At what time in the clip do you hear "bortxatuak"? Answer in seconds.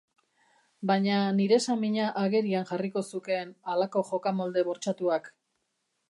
4.71-5.29